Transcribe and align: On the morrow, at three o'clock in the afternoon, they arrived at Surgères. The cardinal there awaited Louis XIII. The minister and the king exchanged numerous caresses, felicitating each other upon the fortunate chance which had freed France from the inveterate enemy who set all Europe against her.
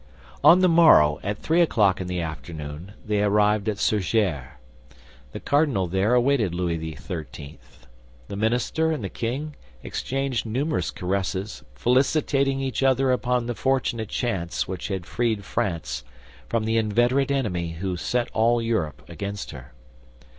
On 0.43 0.61
the 0.61 0.67
morrow, 0.67 1.19
at 1.21 1.37
three 1.37 1.61
o'clock 1.61 2.01
in 2.01 2.07
the 2.07 2.21
afternoon, 2.21 2.93
they 3.05 3.21
arrived 3.21 3.69
at 3.69 3.77
Surgères. 3.77 4.53
The 5.31 5.39
cardinal 5.39 5.85
there 5.85 6.15
awaited 6.15 6.55
Louis 6.55 6.95
XIII. 6.95 7.59
The 8.27 8.35
minister 8.35 8.91
and 8.91 9.03
the 9.03 9.09
king 9.11 9.55
exchanged 9.83 10.43
numerous 10.43 10.89
caresses, 10.89 11.63
felicitating 11.75 12.59
each 12.61 12.81
other 12.81 13.11
upon 13.11 13.45
the 13.45 13.53
fortunate 13.53 14.09
chance 14.09 14.67
which 14.67 14.87
had 14.87 15.05
freed 15.05 15.45
France 15.45 16.03
from 16.49 16.63
the 16.63 16.77
inveterate 16.77 17.29
enemy 17.29 17.73
who 17.73 17.95
set 17.95 18.27
all 18.33 18.59
Europe 18.59 19.03
against 19.07 19.51
her. 19.51 19.71